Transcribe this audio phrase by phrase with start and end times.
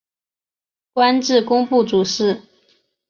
[0.93, 2.41] 官至工部主事。